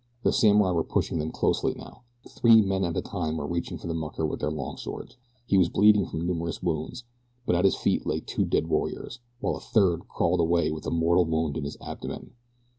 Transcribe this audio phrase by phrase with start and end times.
[0.23, 2.01] The samurai were pushing them closely now.
[2.27, 5.15] Three men at a time were reaching for the mucker with their long swords.
[5.45, 7.03] He was bleeding from numerous wounds,
[7.45, 10.89] but at his feet lay two dead warriors, while a third crawled away with a
[10.89, 12.31] mortal wound in his abdomen.